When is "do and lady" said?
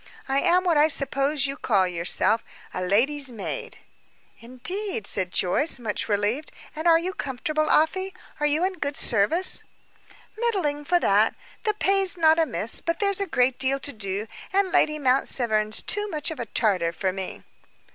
13.93-14.97